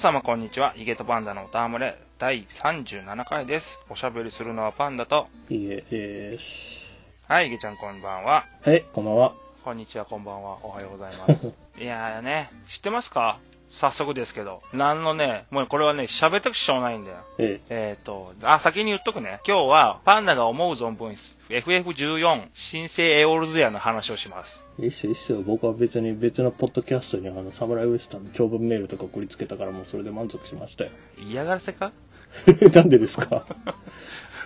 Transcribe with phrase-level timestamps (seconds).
[0.00, 0.72] 皆様こんにちは。
[0.72, 3.78] ヒゲとパンダのおたむれ第37回です。
[3.90, 6.90] おしゃべりするのはパンダと、いえです。
[7.28, 8.46] はい、ヒゲちゃんこんばんは。
[8.62, 9.34] はい、こんばんは。
[9.62, 10.56] こんにちは、こんばんは。
[10.62, 11.52] おはようございます。
[11.78, 13.40] いやーね、知ってますか？
[13.72, 14.62] 早速ですけど。
[14.72, 17.18] なんのね、もうこれはね、喋ってくしょうがないんだよ。
[17.36, 19.40] ええっ、と、あ、先に言っとくね。
[19.46, 21.14] 今日は、パンダが思う存分、
[21.50, 24.64] FF14 新生エオルズヤの話をします。
[24.80, 25.42] え、いいっすよ、いいっすよ。
[25.42, 30.90] 僕は別に別のポッドキャストにあの、サムライウエスタンの長文メールとか送りつけたからもうそれで満足しましたよ。
[31.28, 31.92] 嫌がらせか？
[32.74, 33.44] なんでですか？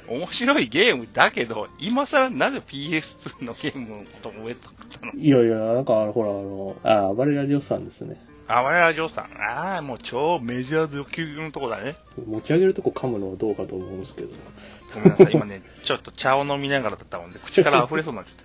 [0.08, 5.12] 面白いゲームだけど、今更なぜ PS2 のゲームのことを覚えたかったの？
[5.14, 8.20] いやいや、なんかほら、あの、あ、暴れラジオさんですね。
[8.46, 9.24] あ、我々ジョーさん。
[9.40, 11.96] ああ、もう超メジャード級のとこだね。
[12.26, 14.28] 持ち上げるとこ噛むのはどうかと思うんですけど。
[14.92, 15.32] ごめんなさい。
[15.32, 18.43] 今ね、ちょっと茶を飲みながらだったもんで、口から溢れそうになっちゃっいや、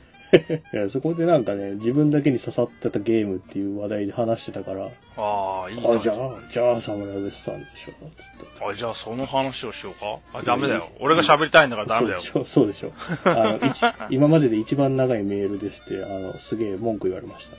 [0.89, 5.21] そこでなんかね、自分だけに刺さってたゲームっていう話題で話してたから、た。
[5.21, 6.17] ああ、いいあ、なじゃあ、
[6.51, 8.65] じゃあサムライウエスタンでしょ、つって。
[8.65, 10.19] あ、じゃあその話をしようか？
[10.33, 10.89] あ、ダメだよ。
[10.99, 12.19] 俺が喋りたいんだからダメだよ。
[12.19, 12.91] そうでしょ、そうでしょ。
[13.25, 17.57] あの、一今までで一番長いメールですって、あの、すげえ文句言われました。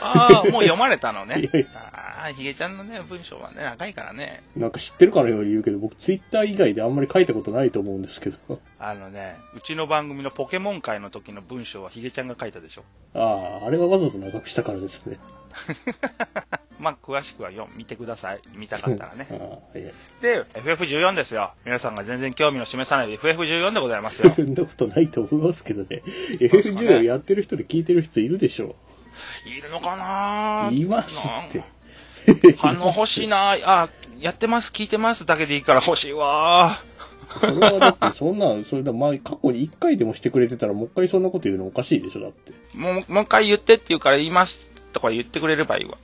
[0.00, 1.90] ああ、もう読まれたのね いやいや。
[1.92, 4.42] ああ、ヒゲちゃんのね、文章はね、長いからね。
[4.56, 8.60] なんか知ってるかのように言うけど、僕ツイッター以外であんまり書いたことないと思うんですけど。
[8.78, 12.84] あのね、うちの番組のポケモン会の時の文章はヒゲちゃんが書いたでしょ。
[13.14, 15.18] ああ、あれはわざと長くしたからですね。
[16.78, 18.40] まあ、詳しくは読見てください。
[18.54, 19.34] 見たかったらね あ。
[19.34, 21.52] あ、えで、FF14 ですよ。
[21.64, 24.30] 皆さんが全然興味を示さない FF14 でございますよ。
[24.30, 26.02] そんなことないと思いますけどね。
[26.38, 28.76] FF10 をやってる人で聞いてる人いるでしょ
[29.44, 30.70] いるのかな？
[30.72, 31.64] いますって。
[32.58, 36.82] 反応欲しいなあ、やってます、聞いてますだけでいいから欲しいわ
[37.40, 42.52] それはだってそんな、それだ、まあ、過去に1回でもしてくれてたらもう一回そんなこと言うのおかしいでしょ、だって。
[42.74, 45.98] もう、もう一回言ってって言うから言いますとか言ってくれればいいわ。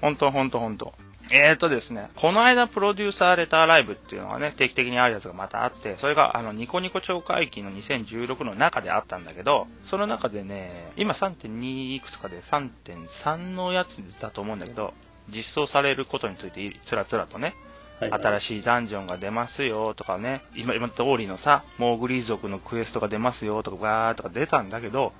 [0.00, 0.92] ほんとほんとほんと。
[1.30, 14.92] えーとですね、この間プロデューサーレターライブっていうのがね、定期的にあるやつがまたあって、それがあの、ニコニコ超会期の2016の中であったんだけど、その中でね、今3.2いくつかで3.3のやつだと思うんだけど、
[15.28, 17.54] 実装されることについてつらつらとね、
[18.00, 18.22] はい、はい。
[18.22, 25.12] 新しいダンジョンが出ますよとかね、今、今通りのさ、モーグリー族のクエストが出ますよとか、わーとか出たんだけど、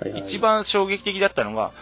[0.00, 1.72] はいはい一、番衝撃的だったのが、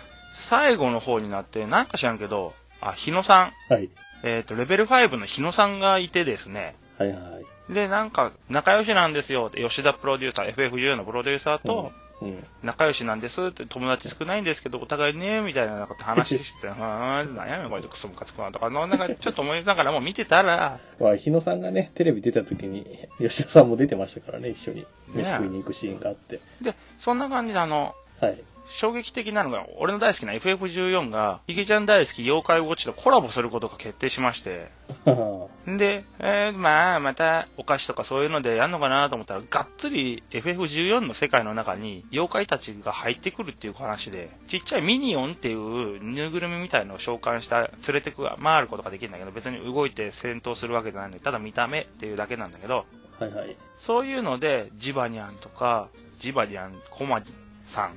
[0.49, 3.91] 最後の方になって、なんか知らんけど、あ、日野さん、はい。
[4.23, 7.73] えっ、と、レベル5の日野さんがいてですね、はいはい。
[7.73, 12.45] で、なんか、仲良しなんですよって、吉田プロデューサー、FF10 のプロデューサーと、うん。
[12.63, 22.85] 仲良しなんですって、友達少ないんですけど、お互いね、みたいなこと話して、 はーん、なんやねん、これクソムカつくなとか、なんかちょっと思いながらもう見てたら、 まあ、日野さんがね、テレビ出た時に、
[23.19, 24.87] 吉田さんも出てましたからね、一緒に。
[25.15, 26.41] 飯食いに行くシーンがあって。
[26.61, 28.43] で、そんな感じであの、はい。
[28.79, 34.71] 衝撃的なのが、俺の大好きな FF14 が、ヒゲちゃん大好き妖怪ウォッチとコラボすることが決定しまして、
[35.05, 52.87] は で、えー、まあ、また、お菓子とかそういうのでやんのかなと思ったら、がっつり FF14 の世界の中に、妖怪たちが入ってくるっていう話で、ちっちゃいミニオンっていうぬいぐるみみたいのを召喚した、連れてく、回ることができるんだけど、別に動いて戦闘するわけじゃないんで、ただ見た目っていうだけなんだけど、
[53.21, 53.57] いはいはい。
[53.79, 55.89] そういうので、ジバニャンとか、
[56.21, 57.23] ジバニャン、コマ
[57.67, 57.97] さん、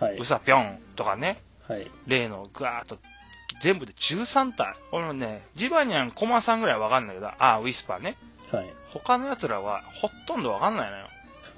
[0.00, 0.24] はいウ。
[0.24, 1.90] サピョンとかね、はい。
[2.06, 2.98] 例のガーッと、
[3.62, 4.76] 全部で13体。
[4.90, 8.16] 俺もね、ジバニャン、コマさんぐらいわかんないけど、あ、ウィスパーね。
[8.50, 8.74] はい。
[8.92, 11.08] 他の奴らはほとんどわかんないのよ。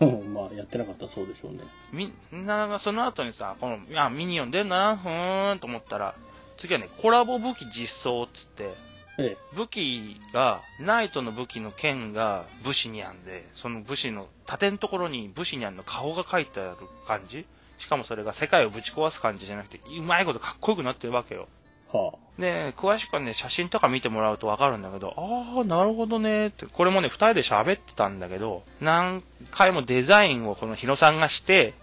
[0.28, 1.60] まあ、やってなかったらそうでしょうね。
[1.92, 6.14] みんながその後にさ、この、いや、ミニオン出んな、ふーんと思ったら、
[6.56, 8.74] 次はね、コラボ武器実装っつって、
[9.16, 17.46] え武器が、ナイトの武器の剣が武士にあんで、その武士の盾のところに武士にあんの顔が書いてある感じ
[17.84, 21.48] しかもそれが世界をぶち壊す感じじゃなくて、うまいことかっこよくなってるわけよ。
[21.92, 21.96] え。
[21.96, 29.22] はで、詳しくはね、写真とか見てもらうとわかるんだけど、ああ、なるほどねって、これもね、二人で喋ってたんだけど、何
[29.52, 31.74] 回もデザインをこのヒロさんがして、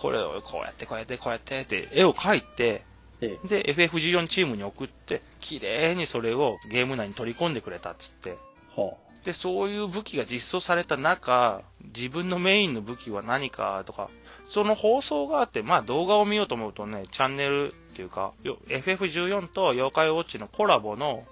[0.00, 2.84] これをこうやってこうやってこうやってって絵を描いて、
[3.22, 3.24] あ。
[3.24, 3.48] ええ。
[3.48, 8.36] で、FF14 チームに送って、綺麗にそれをゲーム内に取り込んでくれたっつって。
[8.76, 8.94] は
[9.26, 11.62] で、そういう武器が実装された中、
[11.96, 14.08] 自分のメインの武器は何かとか、
[14.50, 21.24] その放送があって、まあ動画を見ようと思うとね、チャンネルっていうか、よ FF14 と妖怪ウォッチのコラボの。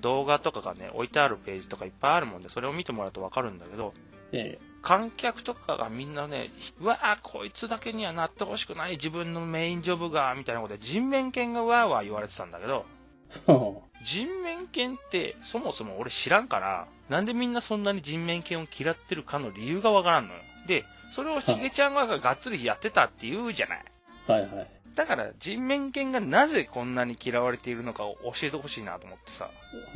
[0.00, 3.92] 動画とかがね、置いてあるページとかいっぱいあるもんで、それを見てもらうとわかるんだけど、
[4.30, 6.50] え観客とかがみんなね、
[6.80, 12.84] うわあこいつだけにはなってほしくない、自分のメインジョブが、みたいなことで人面犬がわーわー言われてたんだけど、
[14.04, 20.40] 人面犬ってそもそも俺知らんから、なんでみんなそんなに人面犬を嫌ってるかの理由がわからんのよ。
[20.66, 20.84] で、
[21.14, 23.84] それをヒゲちゃんががっつりやってたって言うじゃない。
[24.28, 24.32] あ。
[24.32, 24.68] はいはい。
[24.94, 29.50] だから人面犬がなぜこんなに嫌われているのかを教えてほしいなと思ってさ。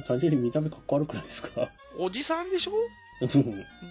[0.06, 1.70] 単純に見た目かっこ悪くないですか？
[1.98, 2.72] おじさんでしょ？
[3.20, 3.30] うん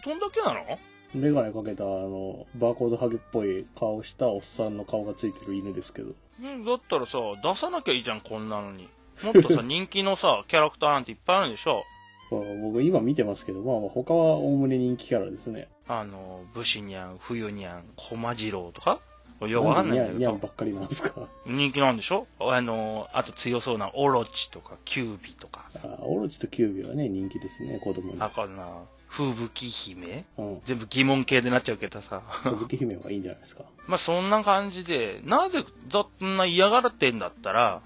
[0.04, 0.80] どんだけなの？
[1.14, 6.12] メガネかけた、あの、バーコードハゲっぽい顔したおっさんの顔がついてる犬ですけど。
[6.42, 8.90] うんだったらさ、出さなきゃいいじゃん、こんなのに。
[9.24, 11.84] もっとさ、人気のさ、キャラクターなんていっぱいあるんでしょ？
[12.30, 15.70] まあ僕今見てますけど、まあまあ他はおおむね人気キャラですね。
[15.88, 19.00] あの、武士にゃん、冬にゃん、駒次郎とか？
[19.42, 21.14] よくわかんないんだけどニャンニャン、ばっかりなんですか。
[21.46, 22.28] 人気なんでしょ？
[22.40, 28.18] あの、あと強そうなオロチとかキュービとか、あオロチとキュービはね、人気ですね、子供に。
[28.20, 28.68] あかんな、
[29.10, 30.26] 風吹き姫？
[30.38, 30.62] うん。
[30.66, 32.24] 全部疑問系でなっちゃうけどさ。
[32.44, 33.64] 吹き姫はいいんじゃないですか。
[33.88, 37.82] まあそんな感じで、なぜそんな嫌がってんだったら、うん。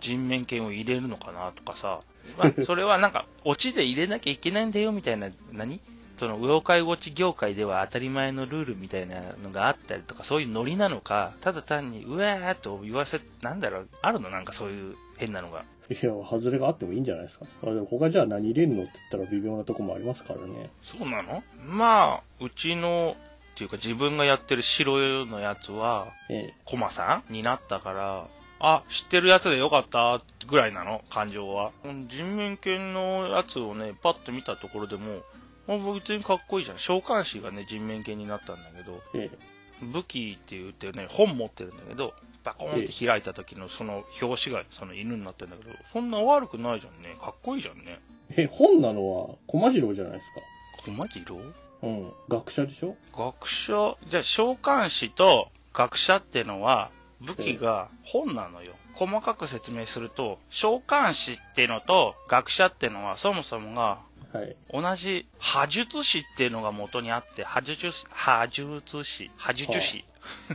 [0.00, 2.00] 人面犬を入れるのかなとかさ、
[2.38, 5.80] まあ、 それはなんか、オチで入れなきゃいけないんだよみたいな、何？
[6.18, 14.30] その、妖怪ウォッチ業界では当たり前のルールみたいなのがあったりとか、そういうノリなのか、ただ単に、うわーっと言わせ、なんだろう、あるの？
[14.30, 15.64] なんかそういう変なのが。
[15.90, 17.46] いや、外れがあってもいいんじゃないですか。
[17.62, 20.70] あでも他じゃあ何入れんのって言ったら微妙なとこもありますからね。
[20.82, 21.42] そうなの？
[21.66, 23.16] まあ、うちの、
[23.54, 28.28] っていうか自分がやってる白のやつは、えコマさんになったから、
[28.64, 31.72] あ、知ってるやつでよかったぐらいなの、感情は。
[32.08, 35.22] 人面犬のやつをね、パッと見たところでも、
[35.68, 36.78] あ別にかっこいいじゃん。
[36.78, 39.38] 召喚師がね、人面犬になったんだけど、え、え
[39.82, 42.14] 武器って言ってね、本持ってるんだけど、
[42.44, 47.16] バコーンって開いた時のその表紙がその犬になってるんだけど、そんな悪くないじゃんね。
[47.20, 48.00] かっこいいじゃんね。
[48.30, 48.42] え。
[48.42, 50.40] え、本なのは、駒次郎じゃないですか。
[50.84, 51.40] 駒次郎？
[51.82, 52.12] うん。
[52.28, 52.96] 学者でしょ？
[53.16, 56.90] 学者、じゃあ召喚師と学者ってのは
[57.26, 58.74] 武器が本なのよ。
[58.94, 64.00] 細かく説明すると、召喚師ってのと学者ってのはそもそもが
[64.32, 64.56] はい。
[64.72, 70.04] 同じ波術師っていうのが元にあって、波術師、波術師、波術師。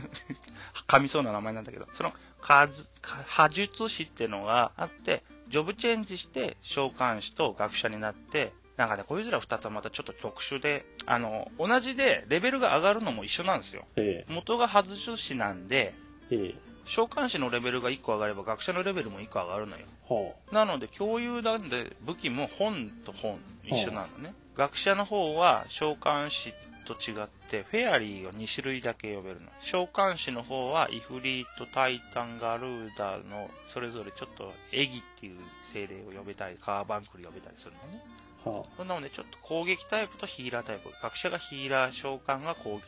[0.88, 2.68] 噛みそうな名前なんだけど、その、波
[3.50, 13.84] 術師っていうのがあって、ジョブチェンジして召喚師と学者になって、なんかね、こいつら二つはまたちょっと特殊で、あの、同じでレベルが上がるのも一緒なんですよ。
[13.96, 15.94] え元が波術師なんで、
[16.30, 19.86] え、え召喚師のレベルが1個上がれば学者のレベルも1個上がるのよ。
[20.52, 24.34] なので共有なんで武器も本と本一緒なのね。
[24.56, 26.54] 学者の方は召喚師
[26.86, 29.48] と違ってフェアリーを2種類だけ呼べるの。
[29.60, 35.38] 召喚師の方はイフリート、タイタン、ガルーダのそれぞれちょっとエギっていう
[35.74, 38.02] 精霊を呼べたり、カーバンクル呼べたりするのね。
[38.78, 40.88] そんなのでちょっと攻撃タイプとヒーラータイプ。
[41.02, 42.82] 学者がヒーラー、召喚が攻撃、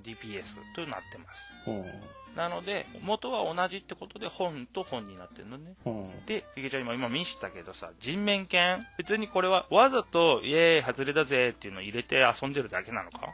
[0.00, 0.44] DPS
[0.76, 2.21] となってます。
[2.36, 5.74] なので、元は同じってことで本と本になってるのね。
[5.84, 6.26] うん。
[6.26, 13.28] で、ゆげちゃん今、今見したけどさ、人面犬別にこれはわざと、イエーイ、外れだぜっていうのを入れて遊んでるだけなのか？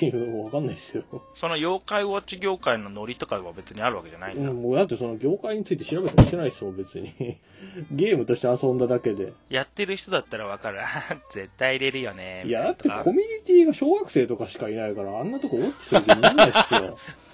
[0.00, 0.12] いや、
[0.44, 1.02] わかんないですよ。
[1.34, 4.50] その妖怪ウォッチ業界のノリとかは別にあるわけじゃないんだ。
[4.50, 7.12] うん、もうだってその業界について調べたりしてないですもん、別に。
[7.90, 9.32] ゲームとして遊んだだけで。
[9.50, 10.80] やってる人だったらわかる。
[10.82, 10.86] あ
[11.34, 12.44] 絶対入れるよね。
[12.46, 16.96] いや、だってコミュニティが小学生とかしかいないから、あんなとこウォッチする気にならないっすよ。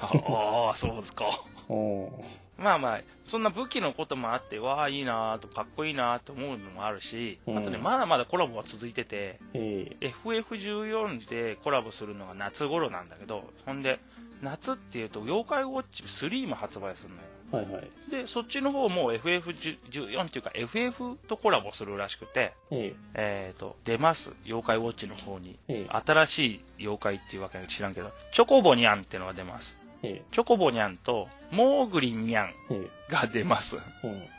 [0.00, 1.42] ああ、そうですか。
[1.68, 2.08] うん。
[2.56, 13.98] まあまあ、そんな武器のこともあって、わあ、いいなーとかっこいいなーと思うのもあるし、うんあとね、まだまだコラボは続いてて、え FF14 でコラボするのが夏頃なんだけど、ほんで、
[14.42, 17.22] 夏っていうと、妖怪ウォッチ3も発売するのよ。
[17.52, 17.90] えはいはい。
[18.10, 24.30] で、そっちの方も FF14 っていうか FF とコラボするらしくて、ええっ、と、出ます。
[24.44, 25.58] 妖怪ウォッチの方に。
[25.68, 29.74] ええ新しい妖怪っていうわけ知らんけど、チョコボニャンってのが出ます。
[30.04, 33.76] ええチョコボニャンと、モーグリンニャンえが出ます。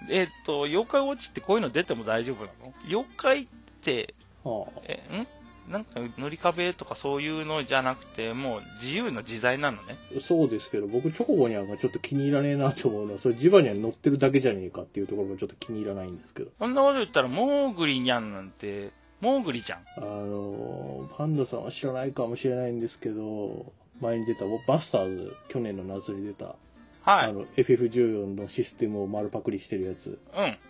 [0.10, 2.74] えっ、と、妖怪ウォッチってこういうの出ても大丈夫なの？
[2.88, 3.48] 妖怪っ
[3.81, 4.81] て、はあ。
[4.88, 5.27] え、ん？
[5.72, 9.98] なんか塗り壁とかそういうのじゃなくて、もう自由の自在なのね？
[10.22, 16.51] そうですけど、僕、チョコボニャンがちょっと気に入らねえなと思うのは、それジバニャンに乗ってるだけじゃねえかっていうところがちょっと気に入らないんですけど。
[16.60, 18.91] そんなこと言ったら、モーグリニャンなんて、
[19.22, 19.79] モーグリじゃん。
[19.98, 26.55] あの、パンダさんは知らないかもしれないんですけど、前に出た、バスターズ、去年の夏に出た、
[27.05, 27.29] はい。
[27.29, 30.17] あの、FF14 のシステムを丸パクリしてるやつ。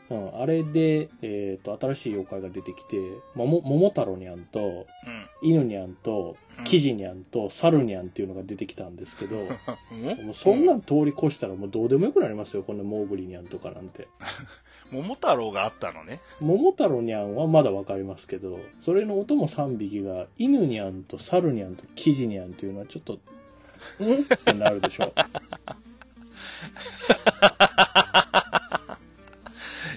[0.10, 0.18] うん。
[0.18, 2.98] うん、あれで、えっ、と、新しい妖怪が出てきて、
[3.36, 4.86] もも、桃太郎にゃんと、
[5.42, 5.50] うん。
[5.50, 9.38] 犬にゃんとうん、キジにゃんと、猿にゃんっていうのが出てきたんですけど、
[9.92, 14.08] うんもうそんなん通り越したらもうどうでもよくなりますよ、こんなモーグリニャンとかなんて。
[14.92, 16.22] 桃太郎があったのね。
[16.40, 23.18] 桃太郎にゃんはまだわかりますけど、それのお供3匹が、犬にゃんと猿にゃんとキジにゃんっていうのはちょっと、ん？
[23.18, 23.20] っ
[24.38, 25.14] てなるでしょ。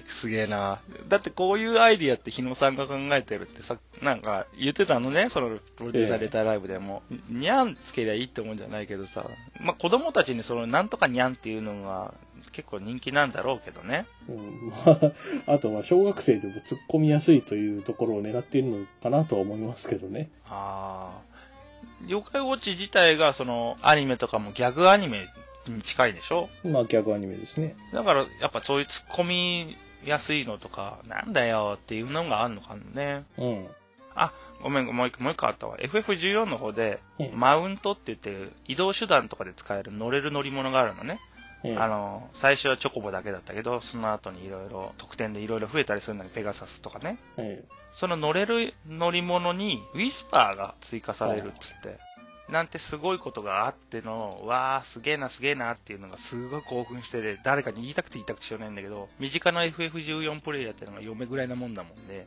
[0.08, 0.80] すげえな。
[1.08, 7.02] だってこういうアイディアって日野さんが考えてるってさ、なんか言ってたのね、そのプロデューサーレターライブでも。
[7.28, 9.24] にゃんつけりゃいいって思うんじゃないけどさ、
[9.60, 12.14] まあ子供たちにそのなんとかにゃんっていうのが
[12.50, 14.06] 結構人気なんだろうけどね。
[14.28, 14.74] うん、ま
[15.46, 20.30] あ、あとまあ小学生でも突っ込みやすいというところを狙っているのかなとは思いますけどね。
[20.46, 21.28] ああ。
[22.06, 25.28] 妖怪ウォッチ自体がそのアニメとかもギャグアニメ
[25.66, 26.48] に近いでしょ？
[26.64, 27.76] まあ逆アニメですね。
[27.92, 33.24] だからやっぱそういう突っ込みやすいのとか、なんだよっていうのがあるのかもね。
[33.36, 33.66] うん。
[34.14, 35.76] あ、ごめん、もう一個、もう一個あったわ。
[35.78, 41.20] FF14 の方で、うんマウントって言って、移動手段とかで使える乗れる乗り物があるのね。
[41.64, 47.18] ええあの、最初はチョコボだけだったけど、その後にいろいろ、特典でいろいろ増えたりするのに、ペガサスとかね。
[47.36, 51.98] えその乗れる乗り物に、ウィスパーが追加されるっつって。
[52.50, 62.26] なんてすごいことがあっての、わー、すげえな、すげえなっていうのがすごい興奮してて、誰かに言いたくて言いたくてしょうがないんだけど、身近な FF14 プレイヤーっていうのが嫁ぐらいなもんだもんで、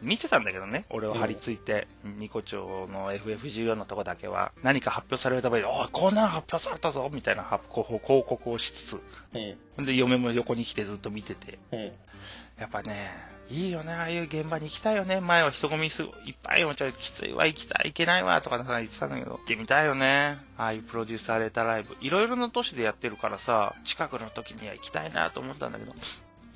[0.00, 9.00] 見てたんだけどね、俺は張り付いて、ニコ町の FF14 のとこだけは、何か発表されるたびに、おい、こんなの発表されたぞみたいな発広広告をしつつ、
[9.34, 9.84] えほん。
[9.84, 11.96] で嫁も横に来てずっと見てて、え
[12.58, 13.10] やっぱね、
[13.50, 15.20] いいよね、ああいう現場に行きたいよね。
[15.20, 20.38] 前は人混みすごいいっぱいお茶きついわ、行きたい、行けないわ、とかさ、言ってたんだけど、行ってみたいよね。
[20.58, 21.96] ああいうプロデューサーレターライブ。
[22.00, 25.94] いろいろな都市でやってるからさ、近くの時には行きたいなと思ったんだけど、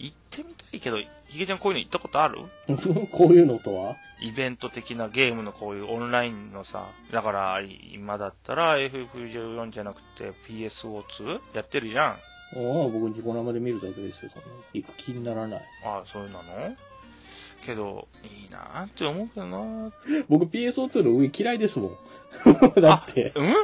[0.02, 2.40] 行ってみたいけど、ヒゲちゃんこういうの行ったことある？
[2.68, 2.74] え
[3.10, 3.96] こういうのとは？
[4.20, 7.60] イベント的なゲームのこういうオンラインのさ、だから
[7.92, 12.10] 今だったら FF14 じゃなくて PSO2 やってるじゃん。
[12.10, 12.18] ああ、
[12.88, 15.62] 僕ニコ生で見るだけですよ、そんな行く気にならない。
[15.84, 16.76] ああ、そうなの？
[17.64, 19.92] けど、いいなって思うけどな。
[20.28, 21.96] 僕 PSO2 の上嫌いですもん。
[22.80, 23.54] だって、うん？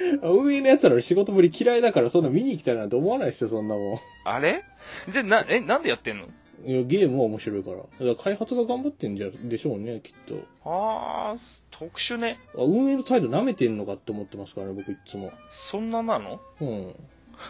[0.22, 4.64] 上のやつらの仕事ぶり嫌いだからそんな見に行きたいなんて思わないですよ、そんなもあれ？
[5.12, 6.24] で、な、え、なんでやってんの？
[6.26, 6.28] ん。
[6.66, 7.76] いや、ゲームは面白いから。
[7.76, 10.42] だから開発が頑張ってんじゃ、でしょうね、きっと。
[10.64, 11.40] あー、
[11.70, 12.38] 特殊ね。
[12.54, 15.32] あ運営の態度舐めてんのかって思ってますからね、僕いつも。
[15.70, 16.40] そんななの？
[16.60, 16.94] うん。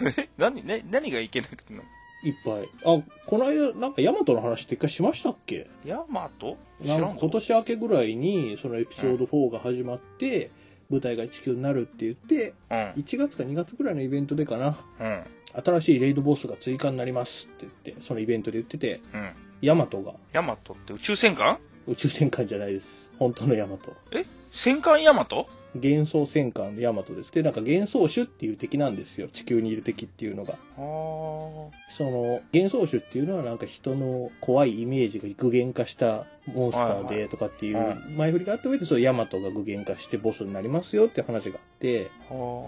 [0.16, 1.82] え何、ね、何がいけなくてんの？
[2.22, 2.68] いっぱい。
[2.84, 5.66] あ、この間、なんかヤマトの話って一回しましたっけ？
[5.84, 6.56] ヤマト？
[6.82, 10.50] 知らん今年明けぐらいに、そのエピソード4が始まって、
[10.90, 12.76] 舞台が地球になるって言って、うん。
[13.02, 14.78] 1月か2月ぐらいのイベントでかな。
[15.00, 15.24] うん。
[15.64, 19.30] 新しいレイドボスが追加になりますって言って、そのイベントで言ってて、うん。
[19.62, 21.58] ヤマトがヤマトって宇宙戦艦？
[21.86, 23.12] 宇宙戦艦じゃないです。
[23.18, 23.94] 本当のヤマト。
[24.12, 24.24] え？
[24.52, 25.48] 戦艦ヤマト？
[25.74, 27.32] 幻想戦艦のヤマトです。
[27.32, 29.28] で、なんか幻想種っていう敵なんですよ。
[29.28, 30.54] 地球にいる敵っていうのが。
[30.76, 42.10] その、幻想種っていうのはなんか人の怖いイメージが具現化したモンスターでとかっていうは前振りがあった上で、そのヤマトが具現化してボスになりますよって話があって、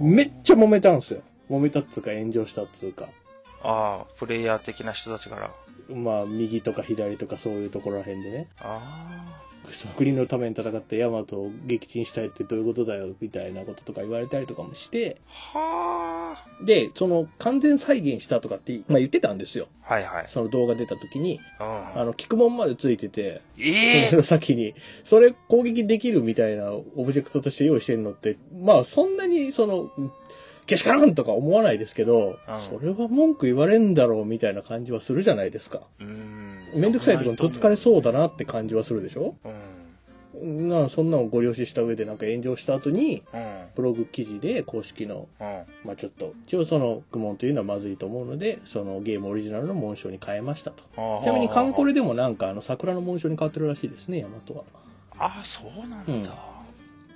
[0.01, 1.23] めっちゃ揉めたんですよ。
[1.51, 3.09] 揉めたっつうか炎上したっつうか。
[3.63, 5.51] あー、プレイヤー的な人たちから。
[5.89, 8.49] まあ、右とか左とかそういうところら辺でね。
[8.59, 15.59] あその国のために戦ったヤマトを撃沈したいってどういうことだよみたいなこととか言われたりとかもして、ー。
[15.59, 19.69] はで、その完全再現したとかって、まあ、言ってたんですよ。
[19.89, 19.93] ー。
[19.95, 20.27] はいはい。
[20.29, 22.01] その動画出た時に、うん。
[22.01, 29.91] あの、聞くもんまでついてて、え その先に、それ攻撃できるみたいなオブジェクトとして用意してるのって、まあそんなにその、
[30.67, 35.83] けしからんとか思わないですけど、うんそれは文句言われんだろうみたいな感じはするじゃないですか。
[36.01, 36.05] ー。
[36.05, 36.42] うーん。
[36.75, 39.35] めんどくさいとこにとっつかれそうだなって感じはするでしょ？
[39.45, 40.69] うん。
[40.69, 43.63] なそんなのをご了承した上でなんか炎上した後に、うん。
[43.77, 45.63] ブログ記事で公式の、うん。
[45.85, 50.83] まあちょっと、一応その愚問というのはまずいと思うので、そのゲームオリジナルの紋章に変えましたと。
[51.23, 54.65] ちなみにカンコレでもなんかあの桜の紋章に変わってるらしいですね、ヤマトは。
[55.19, 56.53] あ、そうなんだ。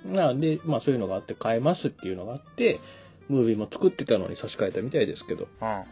[0.05, 2.79] なんで、まあそういうのがあって変えますっていうのがあって、
[3.27, 5.49] ムービーも作ってたのに差し替えたみたいですけど。
[5.61, 5.83] うん。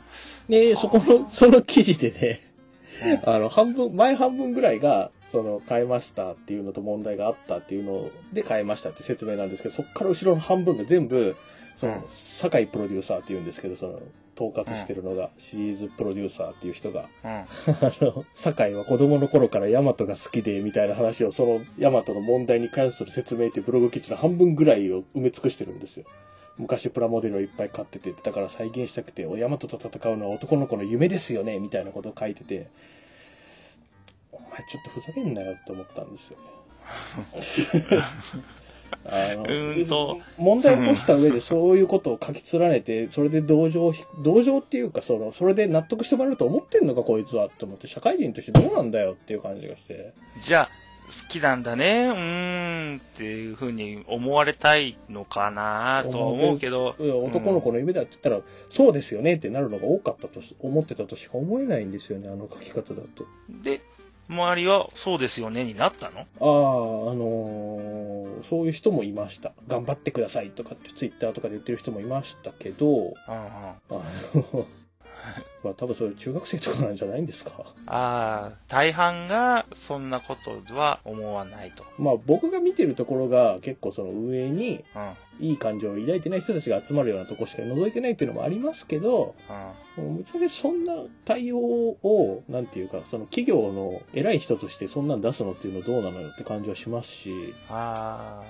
[0.48, 2.55] で、そこの、その記事でね、
[3.26, 11.36] あの、半分、前半分ぐらいが、その、変えましたっていうのと問題があったっていうので変えましたって説明なんですけど、そこから後ろの半分が全部、
[11.78, 14.02] そうんの、酒井プロデューサーって言うんですけど、その、
[14.36, 17.30] 統括してるのが、シリーズプロデューサーっていう人が、うん。
[17.32, 17.48] あ
[18.02, 26.06] の、酒井は子供の頃からヤマトが好きで、みたいな話を、そのヤマトの問題に関する説明っていうブログ記事の半分ぐらいを埋め尽くしてるんですよ。
[26.58, 32.70] 昔プラモデルをいっぱい買ってて、だから再現したくて、おヤマトと戦うのは男の子の夢ですよね、みたいなことを書いてて、
[34.32, 36.44] お前ちょっとふざけんなよって思ったんですよね。
[39.04, 50.14] あのうーんと問題を起こした上でそういうことを書き連ねて、それで同情同情っていうか、その、それで納得してもらえると思ってんのか、こいつはって思って、社会人としてどうなんだよっていう感じがして。
[50.44, 50.70] じゃあ、
[51.30, 56.96] きなんだね、うーんっていう風に思われたいのかなとは思うけど。
[57.00, 63.26] 男の子の夢だって言ったら、そうですよねってなるのが多かったとし思ってたとしか思えないんですよね、あの書き方だと。
[63.64, 63.82] で、
[64.28, 66.22] 周りはそうですよねになったの？
[66.22, 69.54] ああ、あのーそういう人もいました。
[69.68, 73.08] 頑張ってくださいとかってツイッターとかで言ってる人もいましたけど、うんうん。
[73.08, 74.68] あの、
[75.66, 77.52] まあ多分それ中学生とかなんじゃないんですか？
[77.88, 81.84] ああ、大半がそんなことは思わないと。
[81.98, 85.14] まあ僕が見てるところが結構その運営にうん。
[85.38, 89.36] いい感情を抱いてない人たちが集まるようなとこしか覗いてないっていうのもありますけど、
[89.98, 90.06] うん。
[90.06, 90.94] もうぶっちゃけそんな
[91.26, 98.44] 対応を、なんていうか、その企業の偉い人としてそんなん出すのっていうのどうなのよって感じはしますし、あ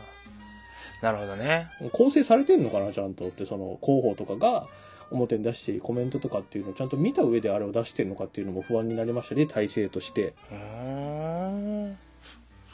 [1.02, 1.70] あ、なるほどね。
[1.92, 4.68] 構成されてんのかな、ちゃんとって、その広報とかが
[5.12, 10.34] 表に出してコメントとかっていうのをちゃんと見た上であれを出してんのかっていうのも不安になりましたね、体制として。
[10.52, 11.98] うーん。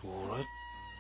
[0.02, 0.46] それ、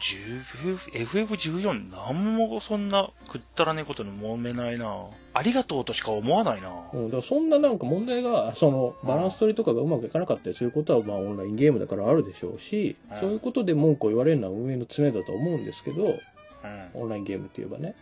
[0.01, 5.05] 10 FF14 なんもそんなくったらねえことに揉めないな。
[5.33, 6.69] ありがとうとしか思わないな。
[6.93, 17.01] うん、だからそんななんか問題が、そのバランス取りとかがうまくいかなかったりすることはまあオンラインゲームだからあるでしょうしうん、そういうことで文句を言われるのは運営の常だと思うんですけど、うん。
[17.01, 17.95] オンラインゲームって言えばね。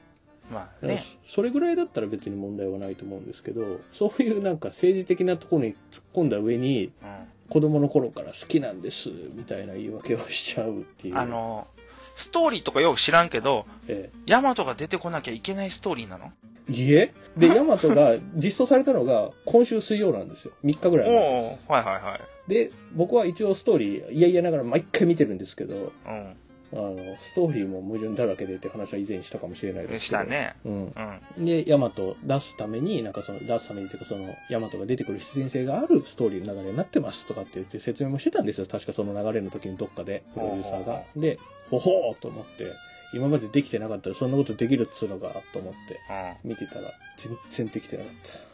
[0.49, 1.03] まあね。
[1.27, 7.09] それぐらいだったら別に問題はないと思うんですけど、そういうなんか政治的なところに突っ込んだ上に、うん。
[7.49, 11.17] 子供の頃から好きなんです、みたいな言い訳をしちゃうっていう。
[11.17, 11.67] あ、の、
[12.15, 16.31] ストーリーとかよく知らんけど、えヤマトが出てこなきゃいけないストーリーなの？
[16.69, 20.53] え、いえで、ヤマトが 実装されたのが今週水曜なんですよ。
[20.63, 21.59] 3日ぐらい前おです。
[21.67, 22.49] おはいはいはい。
[22.49, 26.35] で、僕は一応ストーリー、いやいやながら毎回見てるんですけど、うん。
[26.71, 30.21] あの、ストーリーも矛盾だらけでって話は以前にしたかもしれないですけど。
[30.21, 30.23] した。
[30.23, 30.55] ね。
[30.65, 30.93] うん。
[31.37, 31.45] うん。
[31.45, 38.67] で、ヤマトを出すために、なんかその、出すためにっていうかその、ヤマトが出てくる必然性があるストーリーの流れになってますとかって言って説明もしてたんですよ。
[38.67, 41.03] 確かその流れの時にどっかで、プロデューサーが。
[41.15, 42.71] で、ほほーと思って、
[43.13, 45.99] 今までできてなかったらそんなことできるっつうのが、と思って
[46.43, 46.49] うん。
[46.51, 48.48] 見てたら、全然できてなかった。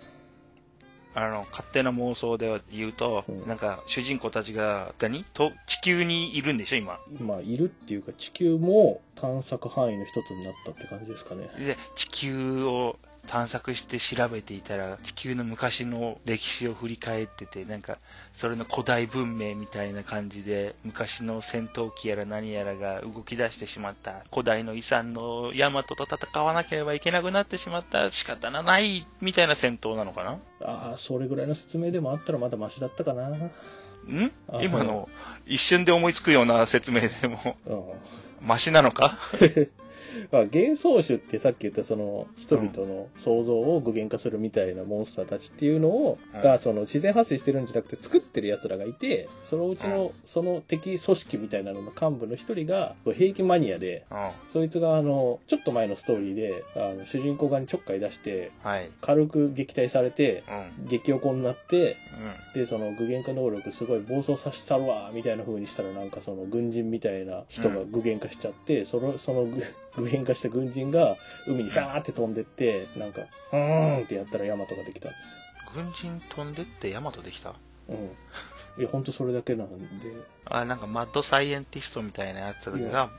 [1.16, 5.24] あの、勝手な妄想で言うと、うんなんか、主人公たちが、何？
[5.24, 7.00] と、地球にいるんでしょ、今。
[7.22, 11.50] まあ、いるっていうか、地球も探索範囲の一つになったって感じですかね。
[11.58, 17.98] で、地球を探索して調べていたら、地球の昔の歴史を振り返ってて、なんか、
[18.38, 30.40] それの古代文明みたいな感じで、昔の戦闘機やら何やらが動き出してしまった、古代の遺産のヤマトと戦わなければいけなくなってしまった、仕方がない、みたいな戦闘なのかな？
[30.62, 33.30] ああ、それぐらいの説明でもあったらまだマシだったかな。
[33.30, 33.52] ん？
[34.50, 35.10] あ今の、
[35.46, 37.74] 一瞬で思いつくような説明でも、う
[38.44, 38.48] ん。
[38.48, 39.18] マシなのか？
[40.32, 54.32] まあ、幻想種ってさっき言ったその人々の想像を具現化するみたいなモンスターたちっていうのを、うんがその自然発生してるんじゃなくて作ってる奴らがいてそのうちのその敵組織みたいなのの幹部の一人が兵器マニアでうん。
[54.52, 58.92] そいつがあのちょっと前のストーリーであの主人公側にちょっかい出してはい。
[59.02, 60.44] 軽く撃退されて
[60.80, 60.88] うん。
[60.88, 61.98] 激横になって
[62.54, 62.62] うん。
[62.62, 69.48] でその具現化能力すごい暴走させたるわみたいな風にしたらなんかその軍人みたいな人が具現化しちゃって、そのその
[69.98, 77.50] 具具現化した軍人が海にファーって飛んでってなんかうーんってやったらヤマトができたんです軍人飛んでってヤマトできた？
[77.50, 77.56] よ。
[77.90, 78.82] うん。
[78.82, 80.12] いや、ほんとそれだけなんで。
[80.46, 83.10] あ、なんかマッドサイエンティストみたいなやつが、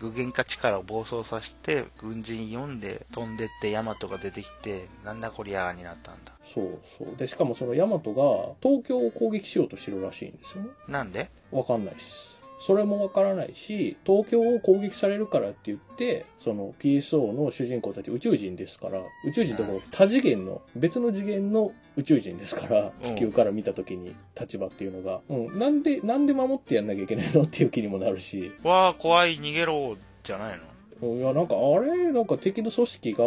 [0.00, 6.32] 具現化力を暴走させて、軍人読んで飛んでってヤマトが出てきて、なんだこりゃーになったんだ。
[6.54, 7.16] そうそう。
[7.16, 10.70] で、しかもそのヤマトが東京を攻撃しようとしてるらしいんですよね。
[10.88, 11.30] なんで？
[11.52, 12.39] わかんないっす。
[12.60, 30.58] それもわからないし、東京を攻撃されるからって言って、その PSO の主人公たち宇宙人ですから、宇宙人とも多次元の、別の次元の宇宙人ですから、地球から見た時に立場っていうのが、うん、なんで、なんで守ってやんなきゃいけないのっていう気にもなるし、わー、怖い、逃げろ、じゃない
[31.00, 31.16] の？
[31.16, 33.18] いや、なんかあれ、なんか敵の組織が、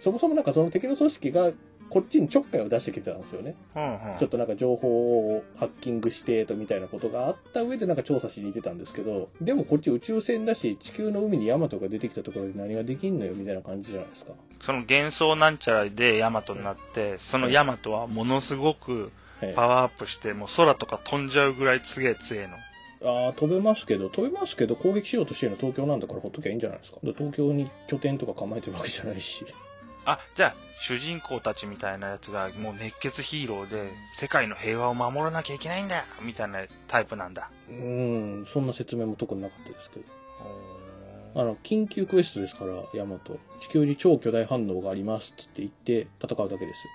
[0.00, 1.50] そもそもなんかその敵の組織が、
[1.88, 3.54] こっちにちょっかいを出してきてたんですよね。
[3.74, 4.18] うんうん。
[4.18, 14.32] ちょっとなんか情報をハッキングしてとみたいなことがあった上でなんか調査しに行ってたんですけど、でもこっち宇宙船だし、地球の海にヤマトが出てきたところで何ができんのよみたいな感じじゃないですか。
[14.62, 22.56] その幻想なんちゃらでヤマトになって、そのヤマトはものすごくええパワーアップして、もう空とか飛んじゃうぐらい強え強えの。
[23.02, 26.98] ああ、飛べますけど、飛べますけど攻撃しようとしてるの東京なんだからほっときゃいいんじゃないですか。
[27.02, 29.44] で東京に拠点とか構えてるわけじゃないし。
[30.06, 37.50] あ、じゃあ、主人公たちみたいなやつがもう熱血ヒーローで、世界の平和を守らなきゃいけないんだよみたいなタイプなんだ。
[37.68, 40.06] うーん、そんな説明も特になかったですけど。
[41.34, 43.38] あの、緊急クエストですから、ヤマト。
[43.60, 46.90] 地球に超巨大反応がありますって言って戦うだけですよ。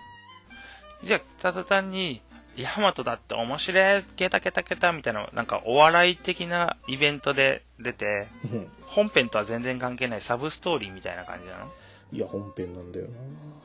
[1.04, 2.21] じゃあ、ただ単に、
[2.56, 11.71] ヤマトだって面白い、ケタケタケタみたいな、なんかお笑い的なイベントで出て、うん本編とは全然関係ないサブストーリーみたいな感じなの？
[12.13, 13.08] いや、本編なんだよ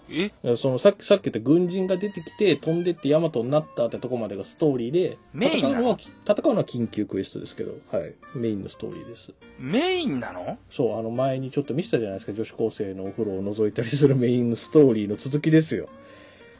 [0.08, 0.32] え？
[0.44, 0.50] な。
[0.50, 8.14] いやそのさっき、さっき言った軍人が出てきて、飛んでってヤマトになったってとこまでがストーリーで、メイン戦うのは、戦うのは緊急クエストですけど、はい。
[8.36, 9.32] メインのストーリーです。
[9.58, 10.58] メインなの？
[10.70, 15.88] そう、あの前にちょっと見せたじゃないですか、女子高生のお風呂を覗いたりするメインのストーリーの続きですよ。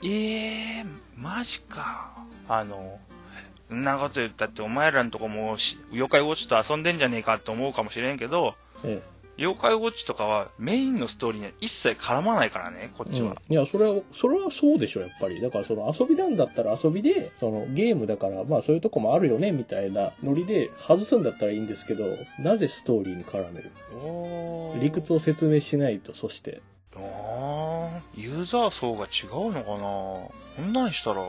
[0.03, 2.25] ええー、マジか。
[2.49, 2.99] あの、
[3.73, 9.03] んなこと言ったってお前らのとこもし妖怪ウォッチと遊んでんじゃねえかって思うかもしれんけど、え
[9.39, 13.15] 妖怪ウォッチとかはメインのストーリーには一切絡まないからね、こっえ。
[13.15, 13.31] ちは。
[13.31, 15.41] うんいや、それは、それはそうでしょ、やっぱり。
[15.41, 22.05] だからその遊びなんだったら遊びで、そのゲームだから、まあそういうとこもあるよね、みたいなノリで外すんだったらいいんですけど、
[22.39, 23.71] なぜストーリーに絡める
[24.81, 26.63] 理屈を説明しないと、そして。
[26.95, 29.77] あーユーザー層が違うのかな？
[29.77, 30.31] こ
[30.63, 31.23] んなんしたら、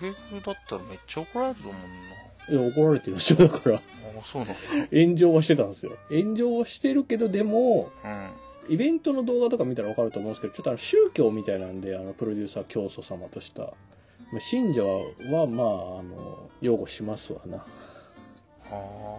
[0.00, 3.80] FF だったらめっちゃ怒られると思ういや、怒られてるでしょ、だから。
[4.22, 4.54] そうな。
[4.92, 5.96] 炎上はしてたんですよ。
[6.10, 8.30] 炎上はしてるけど、でも、うん。
[8.68, 13.62] イベントの動画とか見たらわかると思うんですけど、ちょっとあの宗教みたいなんで、あの、プロデューサー教祖様とした。
[13.62, 14.84] まあ信者
[15.34, 17.64] は、まあ、あの、擁護しますわな。
[18.70, 19.18] は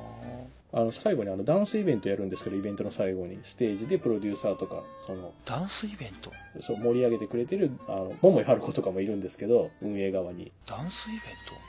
[0.75, 5.49] あの、最後にあの、ダンスイベントやるんですけど、イベントの最後に、ステージでプロデューサーとか、その、あ。
[5.49, 6.31] ダンスイベント？
[6.61, 11.19] そう、盛り上げてくれてる、あの、桃井春子とかもいるんですけど、運営側に、ダンスイベン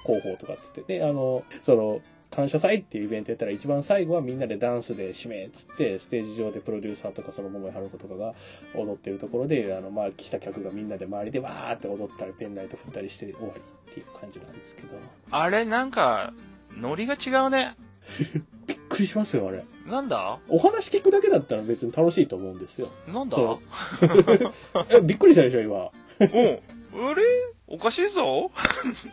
[0.07, 2.01] 広報とかって言って、で、あの、その、
[2.35, 8.35] 感謝祭っていうイベントやったら一番最後はみんなでダンスで締めっつってステージ上でプロデューサーとかその桃井春子とかが
[8.75, 14.89] 踊ってるところであのまあ来た客がみんなで周りでわーって踊ったりペンライト振ったりして終わりっていう感じなんですけど。
[14.89, 14.97] ト
[15.31, 16.33] あれ、なんか、
[16.77, 17.77] ノリが違うね。
[18.67, 19.65] びっくりしますよあれ。
[19.87, 20.39] なんだ？
[20.49, 22.89] お話聞くだけだったら別に楽しいと思うんですよ。
[23.07, 23.37] なんだ？
[25.05, 25.91] びっくりしたでしょ今。
[26.21, 27.07] うん。
[27.09, 27.23] あれ？
[27.67, 28.51] おかしいぞ。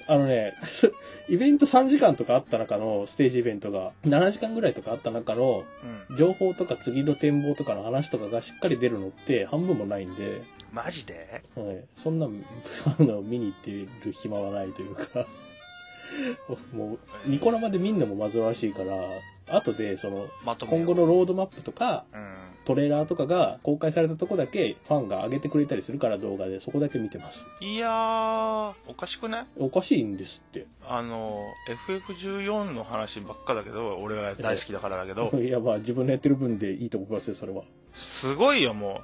[0.07, 0.53] あのね、
[1.29, 5.63] イベント3時間とかあった中のステージイベントが7時間ぐらいとかあった中の
[6.09, 6.17] うん。
[6.17, 10.41] 情報とか次の展望とかの話とかがしっかり出るのって半分もないんで、
[10.73, 11.43] マジで？
[11.55, 12.27] はい、そんな、
[12.99, 13.71] あの、見に行って
[14.05, 15.25] る暇はないというか、
[16.73, 18.95] もう、ニコ生で見んのも煩わしいから、
[19.47, 22.35] 後で、その、今後のロードマップとか、うん。
[22.65, 27.47] トレーラーとかが公開されたとこだけファンが上げてくれたりするから動画でそこだけ見てます。
[27.59, 30.67] いやー、おかしくないおかしいんですって。
[30.87, 31.43] あの、
[31.87, 37.63] FF14 の話ばっかだけど、俺が大好きだからだけど、 いや、まあ自分のやってる分でいいと思いますよ、それは。
[37.93, 39.01] すごいよ、も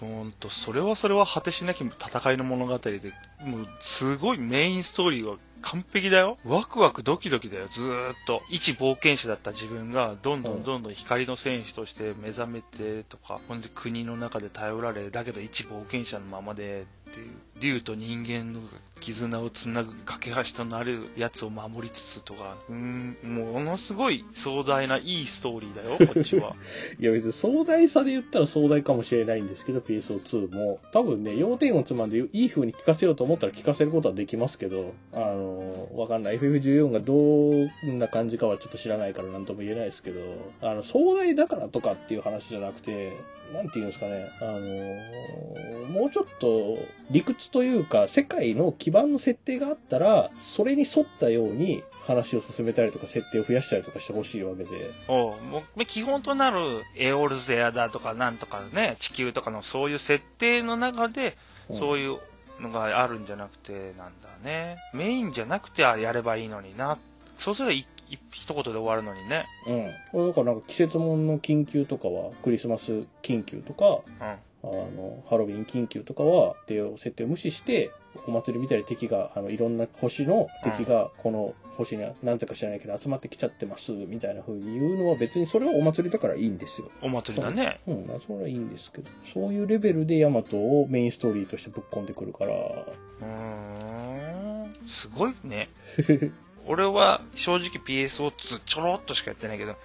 [0.00, 0.04] う。
[0.04, 3.00] ほんと、それはそれは果てしなき戦いの物語で、
[3.40, 6.38] もう、すごいメインストーリーは完璧だよ。
[6.44, 8.42] ワクワクドキドキだよ、ずーっと。
[8.50, 18.60] 一冒険者だった自分が、どんどんどんどん光の戦士として目覚めてとか、ほんで国の中で頼られ、だけど一冒険者のままで、っていう、竜と人間の
[19.00, 26.54] 絆をつなぐ架け橋となるやつを守りつつとか、うーん、ものすごい壮大ないいストーリーだよ、 こっちは。
[26.98, 30.80] いや別に壮大さで言ったら壮大かもしれないんですけど PSO2 も。
[30.92, 36.38] 多分ね要点をつまんでいい風に聞かせようと思ったら聞かせることはできますけどあのわかんない。
[36.38, 40.20] FF14 がどんな感じかはちょっと知らないから何とも言えないですけど
[40.60, 43.16] あの壮大だからとかっていう話じゃなくて
[43.52, 46.78] なんていうんですかねあのもうちょっと
[47.10, 54.70] 理屈というか世界の基盤の設定があったらそれに沿ったように話を進めたりとか設定を増やしたりとかしてほしいわけで
[55.08, 61.36] おうもう基本となるエオールズエアだとかなんとかね、地球とかのそういう設定の中で、
[61.70, 62.18] そういう
[62.60, 64.78] のがあるんじゃなくて、なんだね。
[64.92, 66.98] メインじゃなくてやればいいのにな。
[67.38, 67.86] そうすればいい
[68.32, 69.46] 一言で終わるのにね。
[69.66, 70.28] うん。
[70.28, 74.38] だからなんか季節物の緊急とかは、クリスマス緊急とか、うん。
[74.62, 77.90] あの、ハロウィン緊急とかは、っていう設定を無視して、
[78.26, 86.90] お祭りみたいに敵が、あの、いろんな星の敵が、この星に何故か知らないけど集まってきちゃってます、みたいな風に言うのは別にそれはお祭りだからいいんですよ。
[87.02, 87.80] お祭りだね。
[87.86, 94.74] うん、まあそれはいいんですけど、そういうレベルでヤマトをメインストーリーとしてぶっ込んでくるから、うーん。
[94.86, 95.68] すごいね。
[96.66, 99.76] 俺は正直 PSO2 ちょろっとしかやってないけど、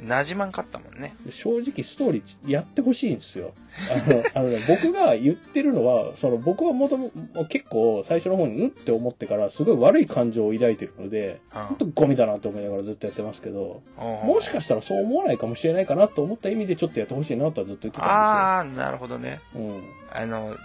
[0.00, 1.16] なじまんかったもんね。
[1.30, 3.54] 正直ストーリーやってほしいんですよ。
[3.90, 7.12] あの、あのね、 僕が言ってるのは、その僕はもとも
[7.48, 14.28] 結構最初の方にうんって思ってからすごい悪い感情を抱いてるので、本当ゴミだなと思いながらずっとやってますけど、うん。
[14.28, 19.30] もしかしたらそう思わないかもしれないかなと思った意味でちょっとやってほしいなとはずっと言ってたああ、なるほどね。
[19.30, 19.80] んですよ。
[20.12, 20.56] あの、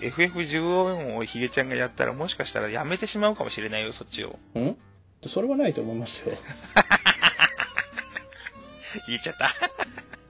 [0.00, 4.36] じ FF14 をヒゲちゃんがやったらもしかしたらやめてしまうかもしれないよ、そっちを。
[4.56, 4.76] うん？
[5.28, 6.36] んそれはないと思いますよ。
[9.08, 9.54] 言っちゃった。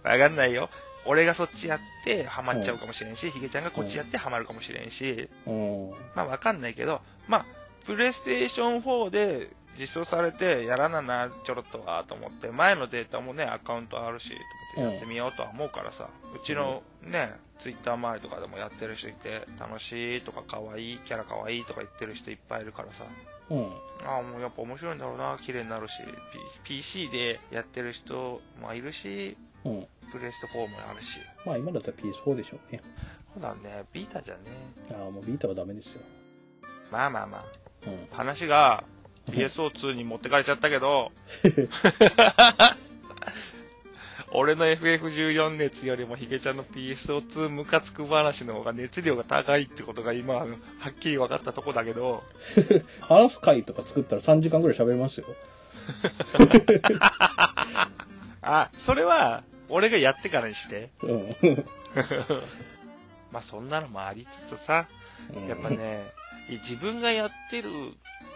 [0.09, 0.71] わかんないよ。
[1.05, 5.91] 俺がそっちやってハマっちゃうかもしれんし、ヒゲちゃんがこっちやってハマるかもしれんし、うん。
[6.15, 7.47] まあわかんないけど、まあ、
[7.87, 14.37] プレイステーション4で実装されてやらなな、ちょろっとはと思って、前のデータもね、アカウントあるし、
[14.75, 23.05] と思ってやってみようとは思うからさ、うちのね、ツイッター周りとかでもやってる人いて、楽しいとか可愛い、キャラ可愛いとか言ってる人いっぱいいるからさ、
[23.51, 23.73] うん。
[24.05, 25.95] ああ、もうやっぱ面白いんだろうな、綺麗になるし、
[26.65, 29.87] P- PC でやってる人もいるし、うん。
[30.11, 31.21] プレステ4もあるし。
[31.47, 32.83] まあ今だったら PS4 でしょうね。
[33.35, 34.41] そうだね、ビータじゃね。
[34.93, 36.03] ああ、もうビータはダメですよ。
[36.91, 37.45] まあまあまあ。
[37.87, 38.07] うん。
[38.11, 38.85] 話が
[39.29, 41.13] PSO2 に持ってかれちゃったけど、
[44.35, 50.47] 俺の FF14 熱よりもヒゲちゃんの PSO2 ムカつく話の方が熱量が高いってことが今、は
[50.89, 52.23] っきり分かったとこだけど、
[53.01, 55.27] 話す回とか作ったら3時間ぐらい喋れますよ。
[58.41, 60.91] あ、それは、俺がやってからにして。
[61.03, 61.37] うん。
[63.31, 64.87] まあそんなのもありつつさ、
[65.49, 66.11] やっぱね、
[66.49, 67.71] 自分がやってる